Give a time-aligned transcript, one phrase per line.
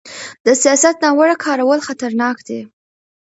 [0.45, 2.61] د سیاست ناوړه کارول خطرناک دي